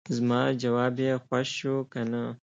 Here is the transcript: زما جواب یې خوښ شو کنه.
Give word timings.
زما 0.15 0.41
جواب 0.61 0.93
یې 1.05 1.11
خوښ 1.25 1.47
شو 1.57 1.75
کنه. 1.91 2.23